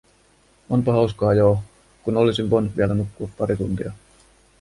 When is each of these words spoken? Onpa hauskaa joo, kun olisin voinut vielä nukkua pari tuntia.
Onpa 0.69 0.91
hauskaa 0.93 1.33
joo, 1.33 1.63
kun 2.03 2.17
olisin 2.17 2.49
voinut 2.49 2.77
vielä 2.77 2.93
nukkua 2.93 3.29
pari 3.37 3.57
tuntia. 3.57 3.91